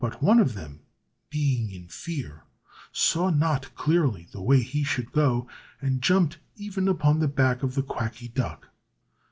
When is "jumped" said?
6.01-6.39